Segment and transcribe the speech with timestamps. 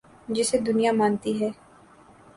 [0.35, 1.49] جسے دنیا مانتی ہے۔